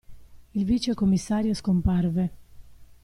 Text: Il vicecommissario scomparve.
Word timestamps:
Il 0.55 0.63
vicecommissario 0.65 1.53
scomparve. 1.53 2.31